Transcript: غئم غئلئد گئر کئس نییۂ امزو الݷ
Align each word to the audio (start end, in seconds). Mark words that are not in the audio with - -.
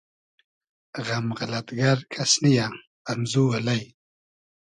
غئم 1.05 1.27
غئلئد 1.37 1.67
گئر 1.79 1.99
کئس 2.11 2.31
نییۂ 2.43 2.67
امزو 3.11 3.43
الݷ 3.57 3.81